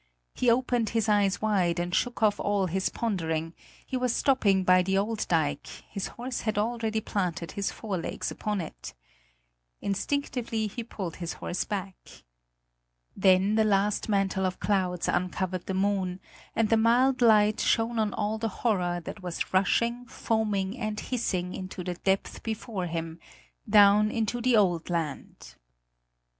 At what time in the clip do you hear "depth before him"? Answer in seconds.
21.93-23.19